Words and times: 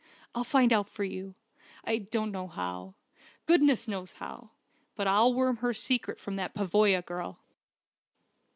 I'll 0.33 0.43
find 0.43 0.73
out 0.73 0.89
for 0.89 1.03
you. 1.03 1.35
I 1.83 1.99
don't 1.99 2.31
know 2.31 2.47
how. 2.47 2.95
Goodness 3.45 3.87
knows 3.87 4.13
how! 4.13 4.49
But 4.95 5.05
I'll 5.05 5.31
worm 5.31 5.57
her 5.57 5.75
secret 5.75 6.19
from 6.19 6.37
that 6.37 6.55
Pavoya 6.55 7.03
girl!" 7.05 7.37